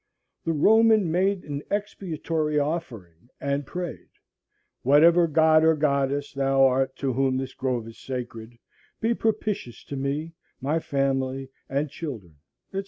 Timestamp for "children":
11.87-12.37